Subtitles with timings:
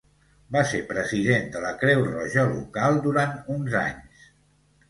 [0.53, 4.29] Va ser president de la Creu Roja local durant uns anys.